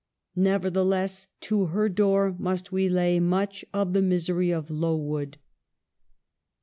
[0.35, 5.37] Nevertheless to her door must we lay much of the misery of" Lowood."